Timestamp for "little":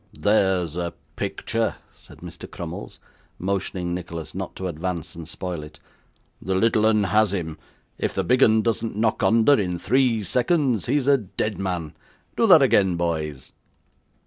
6.55-6.87